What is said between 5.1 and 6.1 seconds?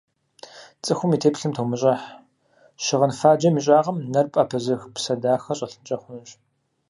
дахэ щӏэлъынкӏэ